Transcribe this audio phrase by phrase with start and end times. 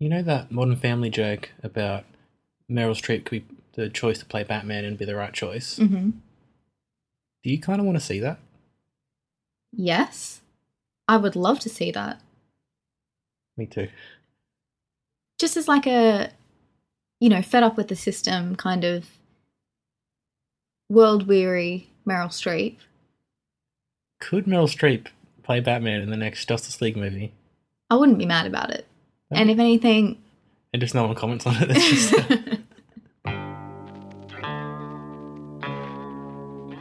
[0.00, 2.04] You know that Modern Family joke about
[2.70, 5.78] Meryl Streep could be the choice to play Batman and be the right choice?
[5.78, 6.10] Mm-hmm.
[7.42, 8.38] Do you kind of want to see that?
[9.72, 10.40] Yes.
[11.06, 12.18] I would love to see that.
[13.58, 13.88] Me too.
[15.38, 16.30] Just as like a,
[17.20, 19.04] you know, fed up with the system kind of
[20.88, 22.76] world weary Meryl Streep.
[24.18, 25.08] Could Meryl Streep
[25.42, 27.32] play Batman in the next Justice League movie?
[27.90, 28.86] I wouldn't be mad about it.
[29.32, 30.20] And if anything,
[30.72, 31.70] And just no one comments on it.
[31.70, 32.36] It's just, uh,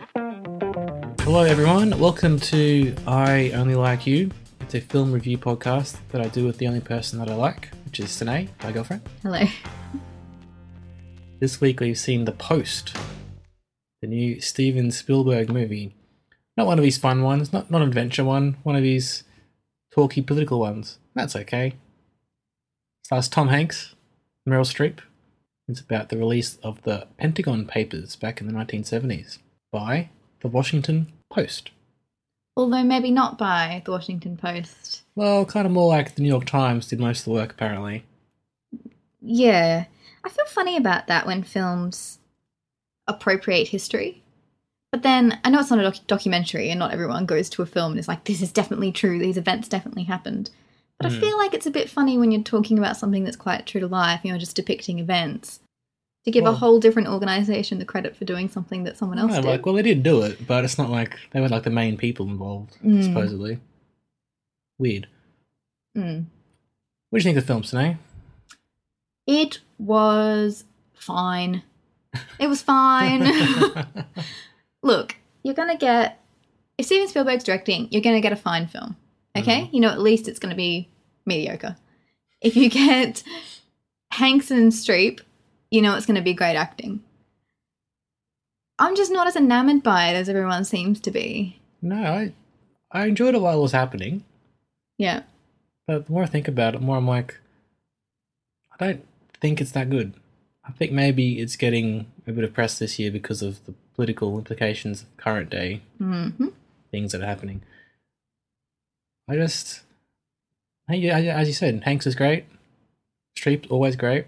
[1.21, 1.97] Hello, everyone.
[1.99, 4.31] Welcome to I Only Like You.
[4.61, 7.69] It's a film review podcast that I do with the only person that I like,
[7.85, 9.03] which is Sine, my girlfriend.
[9.21, 9.43] hello.
[11.39, 12.97] This week we've seen The Post,
[14.01, 15.93] the new Steven Spielberg movie.
[16.57, 19.23] Not one of his fun ones, not not an adventure one, one of his
[19.93, 20.97] talky political ones.
[21.13, 21.73] That's okay.
[23.09, 23.95] Stars Tom Hanks,
[24.47, 24.99] Meryl Streep.
[25.67, 29.39] It's about the release of the Pentagon Papers back in the 1970s
[29.71, 30.09] by
[30.41, 31.71] the Washington Post.
[32.55, 35.01] Although maybe not by the Washington Post.
[35.15, 38.03] Well, kind of more like the New York Times did most of the work, apparently.
[39.19, 39.85] Yeah.
[40.23, 42.19] I feel funny about that when films
[43.07, 44.21] appropriate history.
[44.91, 47.65] But then I know it's not a doc- documentary and not everyone goes to a
[47.65, 50.51] film and is like, this is definitely true, these events definitely happened.
[50.99, 51.17] But Hmm.
[51.17, 53.79] I feel like it's a bit funny when you're talking about something that's quite true
[53.81, 55.61] to life, you know, just depicting events.
[56.25, 59.35] To give Well- a whole different organization the credit for doing something that someone else
[59.35, 59.45] did.
[59.45, 61.95] like, well, they did do it, but it's not like they were like the main
[61.97, 63.03] people involved, Mm.
[63.03, 63.59] supposedly.
[64.77, 65.07] Weird.
[65.97, 66.25] Mm.
[67.09, 67.97] What do you think of the film, Sine?
[69.25, 71.63] It was fine.
[72.39, 73.21] It was fine.
[74.83, 76.19] Look, you're gonna get
[76.77, 78.97] if Steven Spielberg's directing, you're gonna get a fine film.
[79.37, 80.89] Okay, you know at least it's gonna be
[81.29, 81.77] mediocre.
[82.41, 83.23] If you get
[84.11, 85.21] Hanks and Streep,
[85.71, 87.01] you know it's gonna be great acting.
[88.77, 91.59] I'm just not as enamored by it as everyone seems to be.
[91.81, 92.33] no, I
[92.91, 94.23] I enjoyed it while it was happening,
[94.97, 95.23] Yeah,
[95.87, 97.39] but the more I think about it, the more I'm like,
[98.79, 99.05] I don't
[99.39, 100.13] think it's that good.
[100.65, 104.37] I think maybe it's getting a bit of press this year because of the political
[104.37, 106.29] implications of current day hmm
[106.91, 107.61] things that are happening.
[109.29, 109.81] I just,
[110.95, 112.45] yeah, as you said, Hanks is great.
[113.37, 114.25] Streep always great.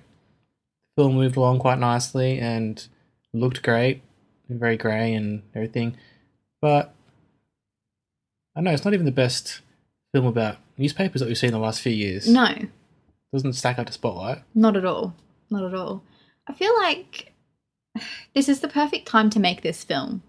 [0.95, 2.85] The film moved along quite nicely and
[3.33, 4.01] looked great,
[4.49, 5.97] very grey and everything.
[6.61, 6.93] But
[8.55, 9.61] I know it's not even the best
[10.13, 12.27] film about newspapers that we've seen in the last few years.
[12.27, 12.49] no,
[13.31, 14.39] doesn't stack up to Spotlight.
[14.53, 15.15] Not at all.
[15.49, 16.03] Not at all.
[16.47, 17.33] I feel like
[18.33, 20.21] this is the perfect time to make this film,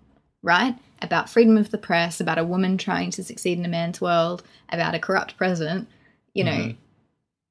[0.42, 0.76] right?
[1.00, 4.44] About freedom of the press, about a woman trying to succeed in a man's world,
[4.68, 5.88] about a corrupt president.
[6.34, 6.76] You know, Mhm.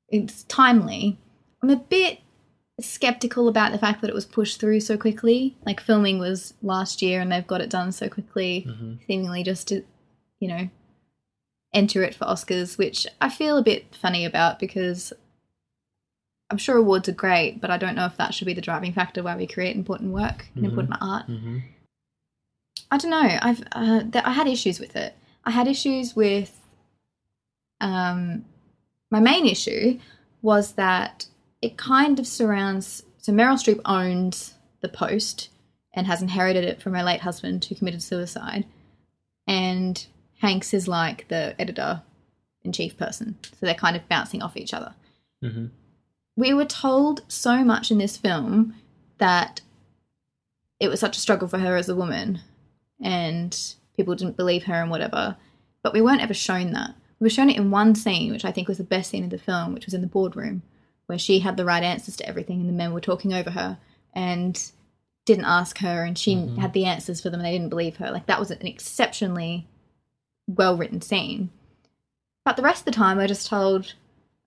[0.09, 1.19] it's timely.
[1.61, 2.19] I'm a bit
[2.79, 5.55] skeptical about the fact that it was pushed through so quickly.
[5.65, 9.05] Like filming was last year and they've got it done so quickly, Mhm.
[9.05, 9.83] seemingly just to,
[10.39, 10.69] you know,
[11.73, 15.13] enter it for Oscars, which I feel a bit funny about because
[16.49, 18.91] I'm sure awards are great, but I don't know if that should be the driving
[18.91, 20.69] factor why we create important work and Mhm.
[20.69, 21.27] important art.
[21.27, 21.61] Mhm.
[22.89, 23.37] I don't know.
[23.41, 25.15] I've uh, th- I had issues with it.
[25.45, 26.57] I had issues with.
[27.79, 28.45] Um,
[29.11, 29.99] my main issue
[30.41, 31.27] was that
[31.61, 33.03] it kind of surrounds.
[33.19, 35.49] So Meryl Streep owns the Post
[35.93, 38.65] and has inherited it from her late husband who committed suicide,
[39.45, 40.05] and
[40.39, 42.01] Hanks is like the editor
[42.63, 43.37] in chief person.
[43.43, 44.95] So they're kind of bouncing off each other.
[45.43, 45.69] Mhm.
[46.35, 48.75] We were told so much in this film
[49.17, 49.61] that
[50.79, 52.39] it was such a struggle for her as a woman
[52.99, 53.55] and
[53.95, 55.37] people didn't believe her and whatever.
[55.83, 56.95] But we weren't ever shown that.
[57.21, 59.29] We were shown it in one scene, which I think was the best scene of
[59.29, 60.63] the film, which was in the boardroom,
[61.05, 63.77] where she had the right answers to everything and the men were talking over her
[64.13, 64.71] and
[65.25, 66.57] didn't ask her and she Mhm.
[66.57, 68.09] had the answers for them and they didn't believe her.
[68.09, 69.67] Like that was an exceptionally
[70.47, 71.51] well written scene.
[72.43, 73.93] But the rest of the time we're just told,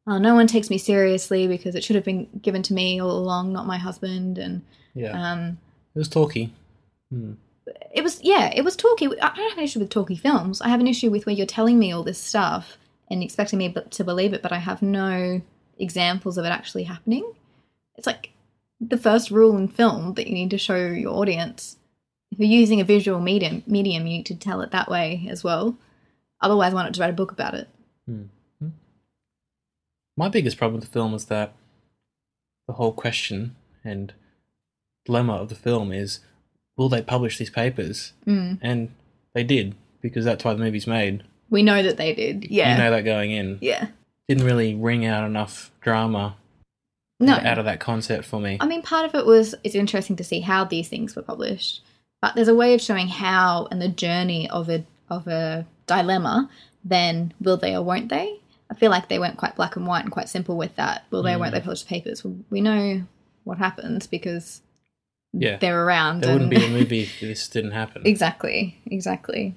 [0.08, 3.12] oh, no one takes me seriously because it should have been given to me all
[3.16, 4.36] along, not my husband.
[4.36, 4.62] And
[4.94, 5.58] Yeah, um,
[5.94, 6.52] it was talky.
[7.12, 7.34] Hmm.
[7.92, 9.06] It was yeah, it was talky.
[9.06, 10.60] I don't have an issue with talky films.
[10.60, 12.76] I have an issue with where you're telling me all this stuff
[13.08, 15.42] and expecting me to believe it, but I have no
[15.78, 17.30] examples of it actually happening.
[17.96, 18.30] It's like
[18.80, 21.76] the first rule in film that you need to show your audience.
[22.30, 25.44] If you're using a visual medium, medium, you need to tell it that way as
[25.44, 25.76] well.
[26.40, 27.68] Otherwise, why not just write a book about it?
[28.06, 28.24] Hmm.
[28.58, 28.70] Hmm.
[30.16, 31.54] My biggest problem with the film is that
[32.66, 33.54] the whole question
[33.84, 34.12] and
[35.04, 36.20] dilemma of the film is
[36.76, 38.12] will they publish these papers?
[38.26, 38.58] Mm.
[38.62, 38.90] And
[39.34, 41.22] they did, because that's why the movie's made.
[41.50, 42.46] We know that they did.
[42.50, 42.72] Yeah.
[42.72, 43.58] You know that going in.
[43.60, 43.88] yeah.
[44.28, 46.36] Didn't really ring out enough drama
[47.20, 47.34] No.
[47.34, 48.56] out of that concept for me.
[48.60, 51.82] I mean, part of it was it's interesting to see how these things were published,
[52.22, 56.48] but there's a way of showing how and the journey of a of a dilemma.
[56.82, 58.40] Then will they or won't they?
[58.70, 61.04] I feel like they went quite black and white and quite simple with that.
[61.10, 62.24] Will they or won't they publish the papers?
[62.50, 63.02] We know
[63.44, 64.62] what happens because
[65.36, 65.56] Yeah.
[65.56, 66.22] they're around.
[66.22, 68.02] There wouldn't be a movie if this didn't happen.
[68.06, 69.54] Exactly, exactly.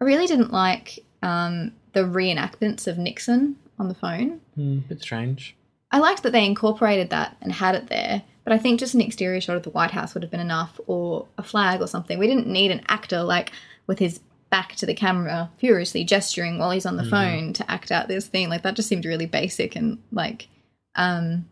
[0.00, 4.40] I really didn't like um, the reenactments of Nixon on the phone.
[4.54, 5.54] Hmm, bit strange.
[5.90, 9.00] I liked that they incorporated that and had it there, but I think just an
[9.00, 12.18] exterior shot of the White House would have been enough, or a flag or something.
[12.18, 13.52] We didn't need an actor like
[13.86, 14.20] with his
[14.50, 18.26] back to the camera, furiously gesturing while he's on the phone to act out this
[18.26, 18.48] thing.
[18.48, 20.48] Like that just seemed really basic and like
[20.96, 21.46] um,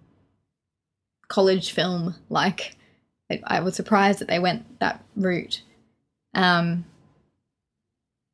[1.29, 2.77] college film like.
[3.31, 5.63] I, I was surprised that they went that route.
[6.35, 6.87] Um,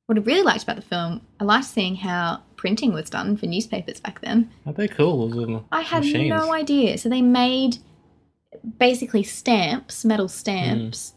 [0.06, 3.46] what I really liked about the film, I liked seeing how printing was done for
[3.46, 4.50] newspapers back then.
[4.67, 5.26] Are they cool?
[5.29, 6.29] Those little I had machines?
[6.31, 6.96] no idea.
[6.99, 7.79] So they made
[8.79, 11.14] basically stamps, metal stamps,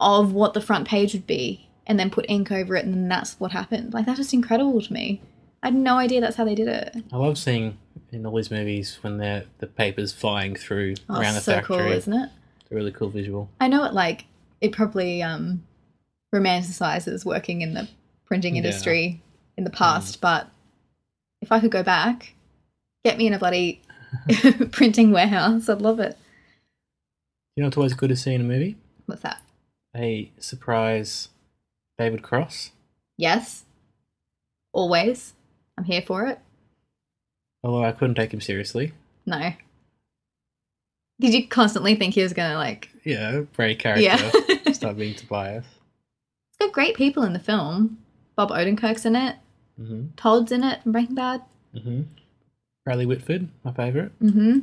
[0.00, 3.08] of what the front page would be, and then put ink over it, and then
[3.08, 3.94] that's what happened.
[3.94, 5.22] Like that's just incredible to me.
[5.62, 6.96] I had no idea that's how they did it.
[7.12, 7.78] I love seeing
[8.14, 11.76] in all these movies when they're the papers flying through Oh, around the so factory.
[11.78, 12.30] cool, isn't it?
[12.62, 13.50] It's a really cool visual.
[13.60, 14.24] I know it like
[14.60, 15.64] it probably um
[16.34, 17.88] romanticizes working in the
[18.26, 18.62] printing Yeah.
[18.62, 18.64] Mm.
[18.64, 19.22] industry
[19.56, 20.48] in the past, but
[21.42, 22.34] if I could go back,
[23.04, 23.82] get me in a bloody
[24.72, 26.16] printing warehouse, I'd love it.
[27.56, 28.76] You know what's always good to see in a movie?
[29.06, 29.40] What's that?
[29.96, 31.28] A surprise
[31.98, 32.72] David Cross.
[33.16, 33.64] Yes.
[34.72, 35.34] Always.
[35.78, 36.40] I'm here for it.
[37.64, 38.92] Although I couldn't take him seriously.
[39.26, 39.52] No.
[41.20, 44.02] Did you constantly think he was gonna like Yeah, great character.
[44.02, 44.72] Yeah.
[44.72, 45.64] Start being Tobias.
[46.50, 47.98] It's got great people in the film.
[48.36, 49.36] Bob Odenkirk's in it.
[49.80, 50.08] Mm-hmm.
[50.16, 51.42] Todd's in it from Breaking Bad.
[51.74, 52.02] Mm-hmm.
[52.84, 54.16] Bradley Whitford, my favourite.
[54.20, 54.60] Mm-hmm.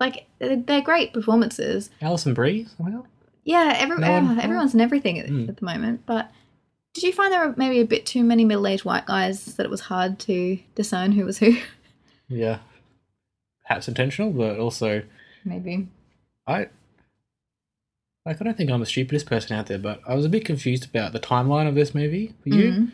[0.00, 1.90] Like they're great performances.
[2.02, 3.04] Alison Brie, somehow.
[3.44, 5.48] Yeah, every, No one- uh, everyone's in everything at, Mm.
[5.50, 6.04] at the moment.
[6.06, 6.30] But
[6.94, 9.70] did you find there were maybe a bit too many middle-aged white guys that it
[9.70, 11.56] was hard to discern who was who?
[12.28, 12.58] Yeah.
[13.66, 15.02] Perhaps intentional, but also
[15.44, 15.88] maybe.
[16.46, 16.68] I
[18.26, 20.44] like I don't think I'm the stupidest person out there, but I was a bit
[20.44, 22.72] confused about the timeline of this movie for you.
[22.72, 22.90] Mhm.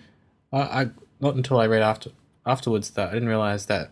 [0.53, 0.91] I, I
[1.21, 2.11] not until I read after
[2.47, 3.91] afterwards that I didn't realize that.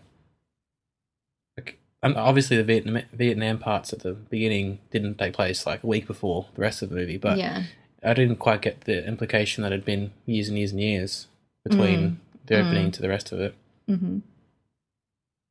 [1.57, 5.87] Like, and obviously the Vietnam Vietnam parts at the beginning didn't take place like a
[5.87, 7.63] week before the rest of the movie, but yeah.
[8.03, 11.27] I didn't quite get the implication that it had been years and years and years
[11.65, 13.55] between the opening to the rest of it.
[13.87, 14.19] hmm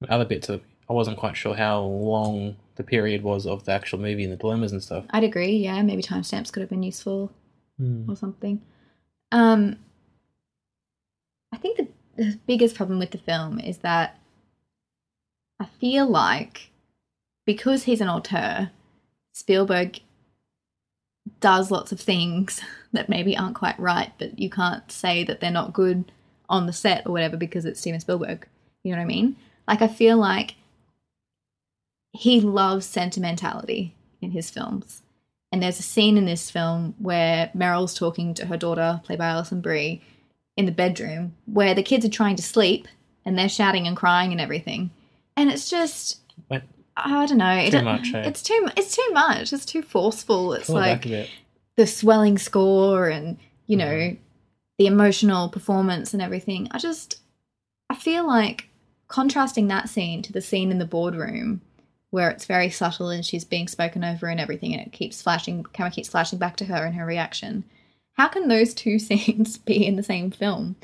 [0.08, 3.98] Other bits of I wasn't quite sure how long the period was of the actual
[3.98, 5.04] movie and the dilemmas and stuff.
[5.10, 5.56] I'd agree.
[5.56, 7.32] Yeah, maybe timestamps could have been useful.
[7.78, 8.10] Hmm.
[8.10, 8.60] or something.
[9.30, 9.76] Um,
[11.52, 14.18] I think the, the biggest problem with the film is that
[15.60, 16.70] I feel like
[17.46, 18.70] because he's an auteur,
[19.32, 20.00] Spielberg
[21.40, 22.60] does lots of things
[22.92, 26.10] that maybe aren't quite right, but you can't say that they're not good
[26.48, 28.48] on the set or whatever because it's Steven Spielberg.
[28.82, 29.36] You know what I mean?
[29.68, 30.56] Like, I feel like
[32.12, 35.02] he loves sentimentality in his films.
[35.52, 39.26] And there's a scene in this film where Meryl's talking to her daughter, played by
[39.28, 40.02] Alison Brie,
[40.56, 42.88] in the bedroom, where the kids are trying to sleep
[43.24, 44.90] and they're shouting and crying and everything.
[45.36, 46.20] And it's just,
[46.50, 46.62] Wait,
[46.96, 47.56] I don't know.
[47.56, 48.22] it- Too much, eh?
[48.26, 48.68] It's too.
[48.76, 49.52] It's too much.
[49.52, 50.52] It's too forceful.
[50.54, 51.30] It's pull like bit.
[51.76, 54.18] the swelling score and you know Mhm.
[54.78, 56.68] the emotional performance and everything.
[56.72, 57.20] I just,
[57.88, 58.67] I feel like
[59.08, 61.62] contrasting that scene to the scene in the boardroom
[62.10, 65.64] where it's very subtle and she's being spoken over and everything, and it keeps flashing,
[65.72, 67.64] camera keeps flashing back to her and her reaction.
[68.14, 70.76] How can those two scenes be in the same film?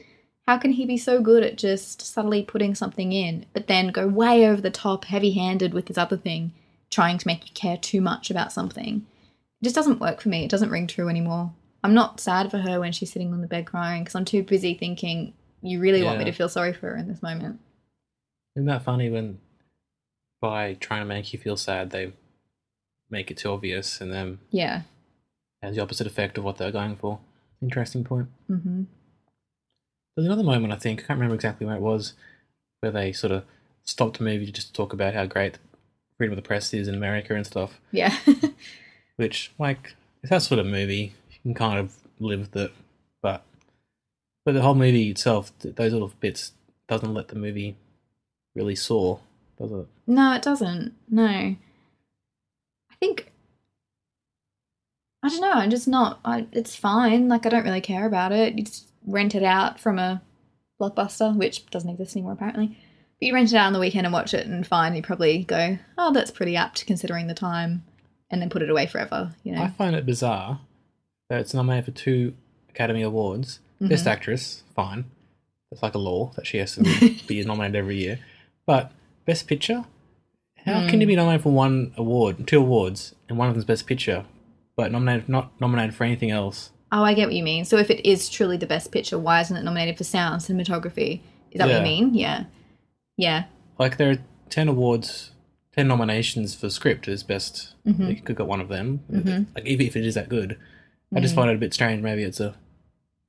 [0.46, 4.06] How can he be so good at just subtly putting something in, but then go
[4.06, 6.52] way over the top, heavy handed with this other thing,
[6.90, 9.06] trying to make you care too much about something?
[9.62, 10.44] It just doesn't work for me.
[10.44, 11.54] It doesn't ring true anymore.
[11.82, 14.42] I'm not sad for her when she's sitting on the bed crying because I'm too
[14.42, 17.60] busy thinking, you really want me to feel sorry for her in this moment.
[18.56, 19.38] Isn't that funny when
[20.40, 22.12] by trying to make you feel sad they
[23.10, 24.82] make it too obvious and then Yeah.
[25.62, 27.20] has the opposite effect of what they're going for.
[27.62, 28.28] Interesting point.
[28.46, 28.84] hmm
[30.16, 32.14] There's another moment I think I can't remember exactly where it was,
[32.80, 33.44] where they sort of
[33.84, 35.58] stopped the movie to just talk about how great
[36.16, 37.80] freedom of the press is in America and stuff.
[37.90, 38.16] Yeah.
[39.16, 41.14] Which, like, it's that sort of movie.
[41.30, 42.72] You can kind of live with it,
[43.22, 43.44] but
[44.44, 46.52] but the whole movie itself, those little bits,
[46.88, 47.76] doesn't let the movie
[48.54, 49.20] really soar,
[49.58, 49.86] does it?
[50.06, 50.92] no, it doesn't.
[51.08, 51.24] No.
[51.26, 51.56] I
[53.00, 53.30] think.
[55.22, 55.52] I don't know.
[55.52, 56.20] I'm just not.
[56.24, 57.28] I, it's fine.
[57.28, 58.58] Like, I don't really care about it.
[58.58, 60.20] You just rent it out from a
[60.80, 62.68] blockbuster, which doesn't exist anymore, apparently.
[63.20, 64.94] But you rent it out on the weekend and watch it, and fine.
[64.94, 67.84] You probably go, oh, that's pretty apt considering the time,
[68.30, 69.62] and then put it away forever, you know?
[69.62, 70.60] I find it bizarre
[71.30, 72.34] that it's nominated for two
[72.68, 73.60] Academy Awards.
[73.80, 74.08] Best Mhm.
[74.10, 75.04] Actress, fine.
[75.72, 76.82] It's like a law that she has to
[77.26, 78.18] be nominated every year.
[78.66, 78.92] But
[79.26, 79.84] Best Picture,
[80.64, 83.86] how can you be nominated for one award, two awards, and one of them's Best
[83.86, 84.24] Picture,
[84.76, 86.70] but nominated not nominated for anything else?
[86.92, 87.64] Oh, I get what you mean.
[87.64, 91.20] So if it is truly the best picture, why isn't it nominated for sound, cinematography?
[91.50, 92.14] Is that what you mean?
[92.14, 92.44] Yeah.
[93.16, 93.44] Yeah.
[93.78, 94.18] Like there are
[94.48, 95.32] ten awards,
[95.74, 97.74] ten nominations for script as best.
[97.84, 98.08] Mhm.
[98.16, 99.00] You could get one of them.
[99.10, 99.46] Mhm.
[99.56, 100.56] Like even if it is that good,
[101.14, 101.36] I just Mm.
[101.36, 102.00] find it a bit strange.
[102.02, 102.54] Maybe it's a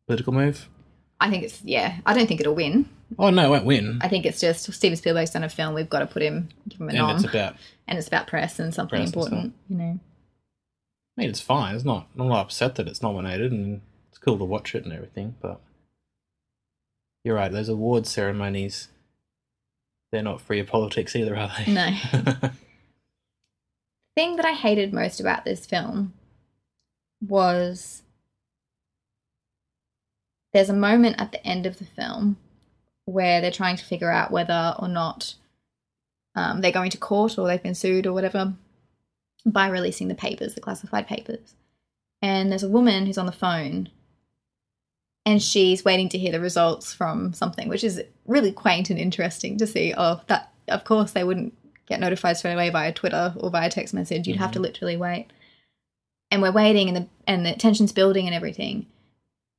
[0.05, 0.69] political move.
[1.19, 1.97] I think it's, yeah.
[2.05, 2.89] I don't think it'll win.
[3.17, 3.99] Oh no, it won't win.
[4.01, 5.73] I think it's just Steven Spielberg's done a film.
[5.73, 7.15] We've got to put him, give him a and nom.
[7.15, 7.55] it's about
[7.87, 9.99] and it's about press and something Press and important, you know.
[11.17, 11.75] I mean, it's fine.
[11.75, 12.07] It's not.
[12.17, 15.35] I'm not upset that it's nominated, and it's cool to watch it and everything.
[15.39, 15.61] But
[17.23, 17.51] you're right.
[17.51, 18.89] Those award ceremonies,
[20.11, 21.71] they're not free of politics either, are they?
[21.71, 21.91] No.
[24.15, 26.13] thing that I hated most about this film
[27.21, 28.01] was
[30.55, 32.37] there's a moment at the end of the film
[33.03, 35.35] where they're trying to figure out whether or not
[36.33, 38.53] um, they're going to court or they've been sued or whatever
[39.45, 41.55] by releasing the papers, the classified papers.
[42.21, 43.89] And there's a woman who's on the phone
[45.25, 49.57] and she's waiting to hear the results from something, which is really quaint and interesting
[49.57, 49.93] to see.
[49.97, 51.53] Oh, that of course they wouldn't
[51.85, 54.25] get notified straight away via Twitter or via text message.
[54.25, 55.27] You'd have to literally wait.
[56.31, 58.85] And we're waiting and the and the tension's building and everything.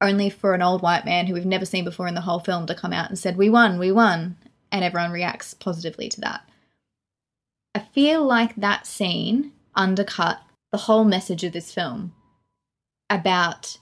[0.01, 2.67] Only for an old white man who we've never seen before in the whole film
[2.67, 4.37] to come out and said, We won, we won.
[4.71, 6.49] And everyone reacts positively to that.
[7.75, 10.41] I feel like that scene undercut
[10.73, 12.13] the whole message of this film
[13.09, 13.79] about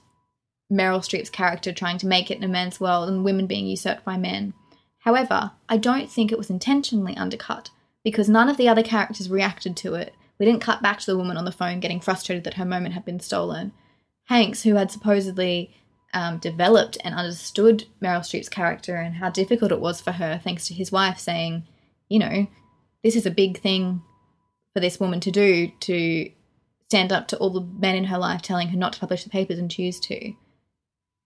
[0.71, 4.05] Meryl Streep's character trying to make it in a man's world and women being usurped
[4.05, 4.53] by men.
[4.99, 7.69] However, I don't think it was intentionally undercut
[8.03, 10.13] because none of the other characters reacted to it.
[10.39, 12.93] We didn't cut back to the woman on the phone getting frustrated that her moment
[12.93, 13.71] had been stolen.
[14.25, 15.75] Hanks, who had supposedly
[16.15, 20.65] um, developed and understood Meryl Streep's character and how difficult it was for her, thanks
[20.67, 21.67] to his wife saying,
[22.07, 22.47] you know,
[23.03, 24.01] this is a big thing
[24.73, 26.31] for this woman to do to
[26.89, 29.29] stand up to all the men in her life telling her not to publish the
[29.29, 30.33] papers and choose to.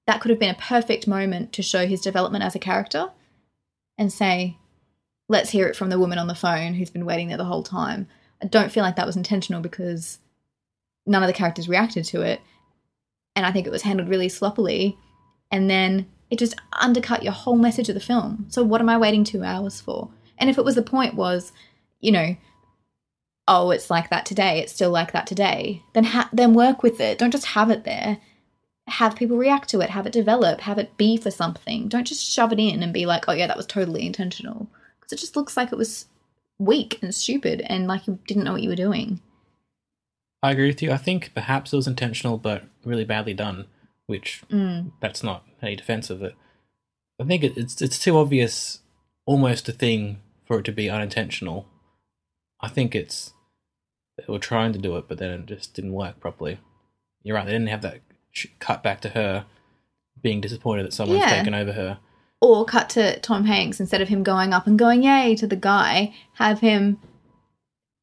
[0.08, 3.12] That could have been a perfect moment to show his development as a character
[3.96, 4.58] and say,
[5.28, 7.64] let's hear it from the woman on the phone who's been waiting there the whole
[7.64, 8.08] time.
[8.42, 10.18] I don't feel like that was intentional because
[11.06, 12.42] none of the characters reacted to it.
[13.36, 14.98] And I think it was handled really sloppily.
[15.52, 18.46] And then it just undercut your whole message of the film.
[18.50, 20.10] So what am I waiting two hours for?
[20.38, 21.52] And if it was the point was,
[22.00, 22.36] you know,
[23.48, 27.02] oh, it's like that today, it's still like that today, then ha- then work with
[27.02, 27.18] it.
[27.18, 28.20] Don't just have it there.
[28.88, 31.88] Have people react to it, have it develop, have it be for something.
[31.88, 34.68] Don't just shove it in and be like, oh yeah, that was totally intentional.
[35.00, 36.06] Because it just looks like it was
[36.60, 39.20] weak and stupid and like you didn't know what you were doing.
[40.42, 40.92] I agree with you.
[40.92, 43.66] I think perhaps it was intentional, but really badly done.
[44.08, 44.92] Which Mm.
[45.02, 46.34] that's not any defense of it.
[47.22, 48.80] I think it, it's it's too obvious,
[49.28, 51.68] almost a thing for it to be unintentional.
[52.60, 53.34] I think it's
[54.18, 56.60] they were trying to do it, but then it just didn't work properly.
[57.22, 58.00] You're right; they didn't have that
[58.32, 59.46] sh- cut back to her
[60.22, 61.38] being disappointed that someone's Yeah.
[61.38, 62.00] taken over her.
[62.42, 65.56] Or cut to Tom Hanks instead of him going up and going yay to the
[65.56, 67.00] guy, have him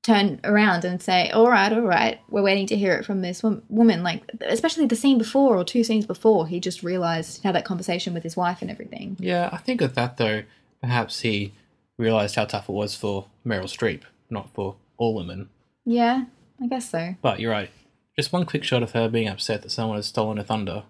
[0.06, 3.42] turn around and say, "All right, all right, we're waiting to hear it from this
[3.42, 7.54] woman." Like, especially the scene before or two scenes before, he just realized he had
[7.56, 9.16] that conversation with his wife and everything.
[9.18, 10.44] Yeah, I think with that though,
[10.80, 11.52] perhaps he
[11.98, 15.48] realized how tough it was for Meryl Streep, not for all women.
[15.84, 16.26] Yeah,
[16.62, 17.16] I guess so.
[17.20, 17.70] But you're right.
[18.16, 20.84] Just one quick shot of her being upset that someone has stolen her thunder.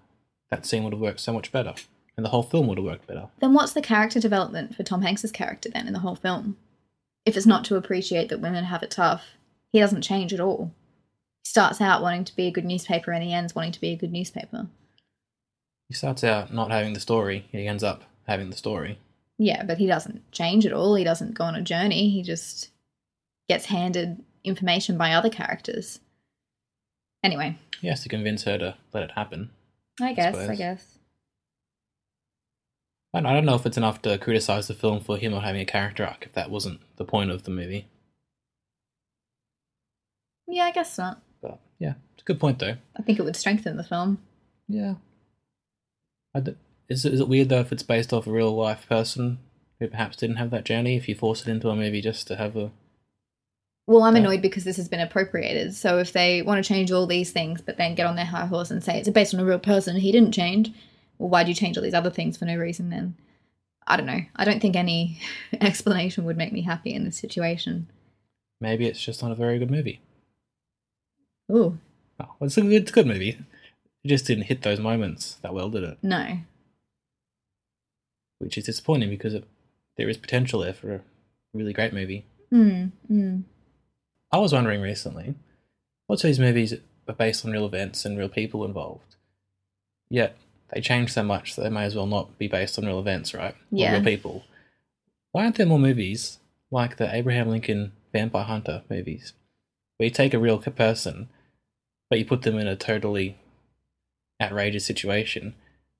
[0.50, 1.74] That scene would have worked so much better,
[2.16, 3.28] and the whole film would have worked better.
[3.40, 6.56] Then what's the character development for Tom Hanks's character then in the whole film?
[7.26, 9.24] If it's not to appreciate that women have it tough,
[9.72, 10.72] he doesn't change at all.
[11.44, 13.90] He starts out wanting to be a good newspaper and he ends wanting to be
[13.90, 14.68] a good newspaper.
[15.88, 18.98] He starts out not having the story, he ends up having the story.
[19.38, 20.94] Yeah, but he doesn't change at all.
[20.94, 22.08] He doesn't go on a journey.
[22.10, 22.70] He just
[23.48, 26.00] gets handed information by other characters.
[27.22, 29.50] Anyway, He has to convince her to let it happen.
[30.00, 30.58] I guess, I suppose.
[30.58, 30.95] guess.
[33.14, 35.66] I don't, know if it's enough to criticize the film for him not having a
[35.66, 37.88] character arc if that wasn't the point of the movie.
[40.46, 41.22] Yeah, I guess not.
[41.40, 42.76] But yeah, it's a good point though.
[42.96, 44.18] I think it would strengthen the film.
[44.68, 44.94] Yeah.
[46.34, 46.56] I d-
[46.88, 49.38] is, it, is it weird though if it's based off a real life person
[49.80, 50.96] who perhaps didn't have that journey?
[50.96, 52.70] If you force it into a movie just to have a.
[53.86, 55.74] Well, I'm annoyed because this has been appropriated.
[55.74, 58.46] So if they want to change all these things, but then get on their high
[58.46, 60.72] horse and say it's based on a real person, he didn't change.
[61.18, 63.16] Well, why do you change all these other things for no reason then?
[63.86, 64.20] I don't know.
[64.34, 65.20] I don't think any
[65.60, 67.88] explanation would make me happy in this situation.
[68.60, 70.00] Maybe it's just not a very good movie.
[71.50, 71.78] Ooh,
[72.18, 73.38] Oh, well, it's, a, good, it's a good movie.
[74.02, 75.98] It just didn't hit those moments that well, did it?
[76.02, 76.38] no.
[78.38, 79.44] Which is disappointing because it,
[79.96, 81.00] there is potential there for a
[81.54, 82.26] really great movie.
[82.52, 83.42] Mm, mm.
[84.30, 85.34] I was wondering recently,
[86.08, 86.74] of these movies
[87.08, 89.16] are based on real events and real people involved.
[90.10, 90.36] Yet
[90.72, 93.34] they change so much that they may as well not be based on real events,
[93.34, 93.54] right?
[93.54, 93.92] Or Yeah.
[93.92, 94.44] real people.
[95.32, 96.38] Why aren't there more movies
[96.70, 99.32] like the Abraham Lincoln Vampire Hunter movies,
[99.96, 101.28] where you take a real person,
[102.10, 103.36] but you put them in a totally
[104.40, 105.54] outrageous situation?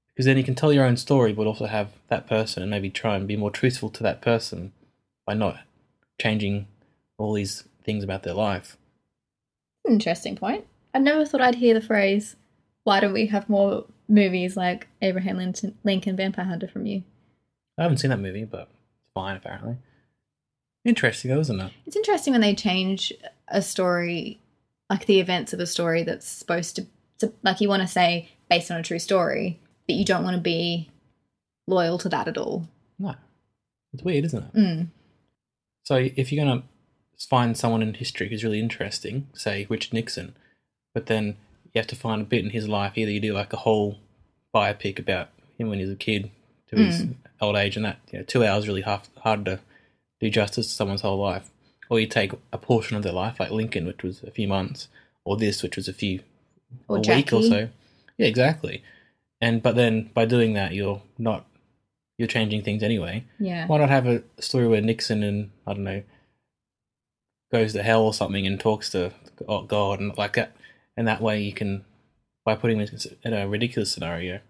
[0.08, 2.88] Because then you can tell your own story, but also have that person and maybe
[2.90, 4.72] try and be more truthful to that person
[5.26, 5.58] by not
[6.20, 6.66] changing
[7.18, 8.76] all these things about their life.
[9.86, 10.66] Interesting point.
[10.94, 12.36] I never thought I'd hear the phrase,
[12.84, 17.02] why don't we have more movies like Abraham Lincoln, Lincoln Vampire Hunter from you?
[17.78, 19.76] I haven't seen that movie, but it's fine apparently.
[20.84, 21.72] Interesting though, isn't it?
[21.86, 23.12] It's interesting when they change
[23.48, 24.40] a story,
[24.88, 26.86] like the events of a story that's supposed to,
[27.18, 30.36] to like you want to say based on a true story, but you don't want
[30.36, 30.90] to be
[31.66, 32.68] loyal to that at all.
[32.98, 33.14] No.
[33.92, 34.54] It's weird, isn't it?
[34.54, 34.88] Mm.
[35.82, 36.62] So if you're gonna
[37.28, 40.36] find someone in history who's really interesting, say Richard Nixon,
[40.94, 41.36] but then
[41.76, 43.98] you have to find a bit in his life, either you do like a whole
[44.54, 45.28] biopic about
[45.58, 46.30] him when he was a kid
[46.68, 47.12] to his hmm.
[47.38, 49.60] old age, and that you know, two hours really hard, hard to
[50.18, 51.50] do justice to someone's whole life.
[51.90, 54.88] Or you take a portion of their life, like Lincoln, which was a few months,
[55.24, 56.20] or this, which was a few
[56.88, 57.68] Or a week or so.
[58.16, 58.82] Yeah, exactly.
[59.42, 61.44] And but then by doing that, you're not
[62.16, 63.24] you're changing things anyway.
[63.38, 63.66] Yeah.
[63.66, 66.02] Why not have a story where Nixon and I don't know
[67.52, 69.12] goes to hell or something and talks to
[69.46, 70.56] God and like that,
[70.96, 71.84] and that way you can
[72.44, 74.40] by putting this in a ridiculous scenario.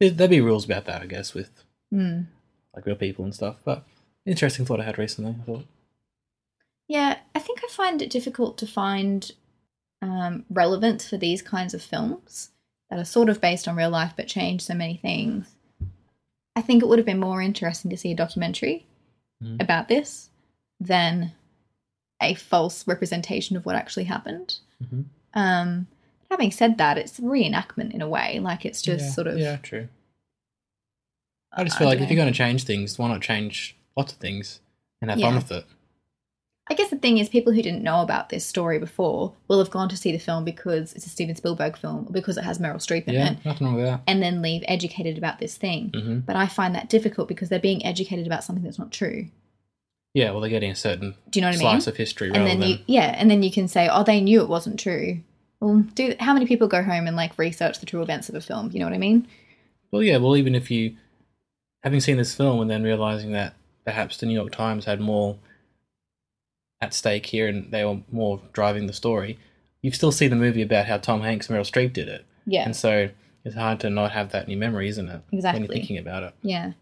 [0.00, 1.62] there- There'd be rules about that, I guess, with
[1.92, 2.26] Mm.
[2.74, 3.56] like real people and stuff.
[3.64, 3.84] But
[4.26, 5.36] interesting thought I had recently.
[5.40, 5.66] I thought,
[6.88, 9.30] Yeah, I think I find it difficult to find
[10.02, 12.50] um, relevance for these kinds of films
[12.90, 15.54] that are sort of based on real life but change so many things.
[16.54, 18.84] I think it would have been more interesting to see a documentary
[19.42, 19.62] Mhm.
[19.62, 20.28] about this
[20.78, 21.32] than
[22.20, 24.58] a false representation of what actually happened.
[24.82, 25.04] Mhm.
[25.32, 25.86] Um,
[26.34, 28.40] having said that, it's reenactment in a way.
[28.40, 29.38] Like it's just yeah, sort of.
[29.38, 29.88] yeah, true.
[31.52, 34.12] I just feel like don't if you're going to change things, why not change lots
[34.12, 34.60] of things
[35.00, 35.64] and have fun with it?
[36.68, 39.70] I guess the thing is, people who didn't know about this story before will have
[39.70, 42.58] gone to see the film because it's a Steven Spielberg film, or because it has
[42.58, 44.00] Meryl Streep in Yeah, it, nothing wrong with that.
[44.06, 45.92] and then leave educated about this thing.
[45.94, 49.28] hmm But I find that difficult because they're being educated about something that's not true.
[50.14, 51.92] Yeah, well, they're getting a certain Do you know what I slice mean?
[51.92, 54.20] of history and rather then than you, yeah, and then you can say, oh, they
[54.20, 55.20] knew it wasn't true.
[55.64, 58.40] Well, do how many people go home and like research the true events of a
[58.42, 58.70] film?
[58.72, 59.26] You know what I mean?
[59.90, 60.18] Well, yeah.
[60.18, 60.96] Well, even if you,
[61.82, 63.54] having seen this film and then realizing that
[63.86, 65.38] perhaps the New York Times had more
[66.82, 69.38] at stake here and they were more driving the story,
[69.80, 72.64] you've still seen the movie about how Tom Hanks and Meryl Streep did it, Yeah,
[72.64, 73.08] and so
[73.44, 75.22] it's hard to not have that in your memory, isn't it?
[75.32, 75.60] Exactly.
[75.62, 76.72] When you're thinking about it, yeah.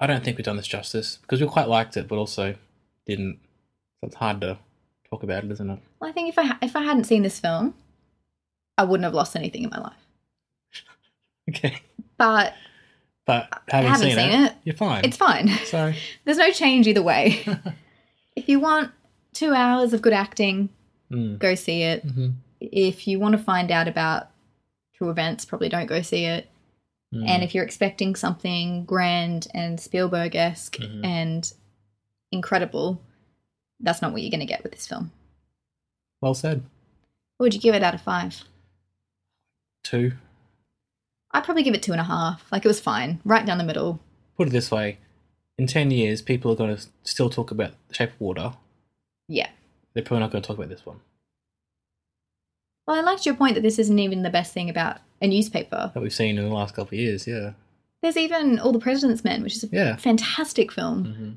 [0.00, 2.56] I don't think we've done this justice because we quite liked it, but also
[3.06, 3.38] didn't.
[4.00, 4.58] So it's hard to
[5.10, 5.78] talk about it, isn't it?
[6.00, 7.74] Well, I think if I ha- if I hadn't seen this film,
[8.78, 9.92] I wouldn't have lost anything in my life.
[11.48, 11.80] Okay,
[12.18, 12.54] But
[13.26, 14.54] but having haven't seen, seen it, it.
[14.64, 15.04] you're fine.
[15.04, 15.48] it's fine.
[15.64, 15.92] so
[16.24, 17.44] There's no change either way.
[18.36, 18.92] if you want
[19.32, 20.68] two hours of good acting,
[21.10, 22.02] mm, go see it.
[22.04, 22.30] hmm
[22.60, 24.28] If you want to find out about
[24.94, 26.48] true events, probably don't go see it.
[27.12, 27.28] mm.
[27.28, 31.04] And if you're expecting something grand and Spielberg esque Mhm.
[31.04, 31.52] and
[32.30, 33.02] incredible,
[33.80, 35.10] that's not what you're going to get with this film.
[36.20, 36.62] well said.
[37.36, 38.44] What would you give it out of five?
[39.82, 40.12] Two.
[41.32, 42.44] I'd probably give it two and a half.
[42.52, 44.00] Like it was fine, right down the middle.
[44.36, 44.98] put it this way
[45.58, 48.52] in 10 years people are going to still talk about the shape of water
[49.28, 49.50] Yeah.
[49.92, 51.00] they're probably not going to talk about this one
[52.86, 55.90] Well, I liked your point that this isn't even the best thing about a newspaper.
[55.94, 57.52] that we've seen in the last couple of years yeah
[58.02, 59.96] There's even All the President's Men, which is a Yeah.
[59.96, 61.04] fantastic film.
[61.04, 61.30] hmm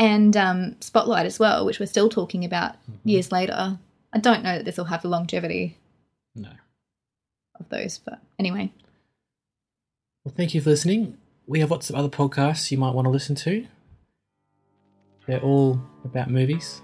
[0.00, 3.08] and um, Spotlight as well, which we're still talking about Mm-hmm.
[3.08, 3.78] years later.
[4.12, 5.76] I don't know that this will have the longevity
[6.34, 6.50] no
[7.60, 8.72] of those, but anyway,
[10.24, 11.16] well thank you for listening
[11.48, 13.66] we have lots of other podcasts you might want to listen to.
[15.26, 16.82] They're all about movies.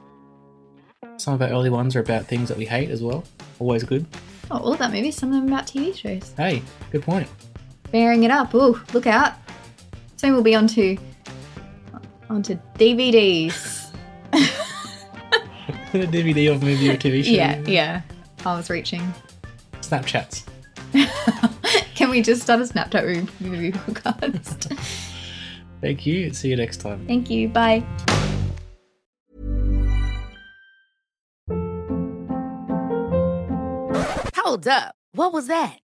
[1.19, 3.25] Some of our early ones are about things that we hate as well.
[3.59, 4.07] Always good.
[4.51, 6.33] Oh, all about movies, some of them about TV shows.
[6.37, 7.29] Hey, good point.
[7.93, 8.55] Bearing it up.
[8.55, 9.35] Ooh, look out.
[10.17, 10.97] Soon we'll be onto
[12.31, 13.93] onto DVDs.
[14.33, 14.37] a
[15.93, 17.31] DVD of movie or TV show.
[17.31, 18.03] Yeah, yeah.
[18.47, 19.03] I was reaching.
[19.81, 20.45] Snapchats.
[21.95, 23.05] Can we just start a Snapchat
[23.41, 24.79] movie podcast?
[25.81, 26.33] Thank you.
[26.33, 27.07] See you next time.
[27.07, 27.49] Thank you.
[27.49, 27.85] Bye.
[34.37, 34.95] Hold up.
[35.13, 35.79] What was that?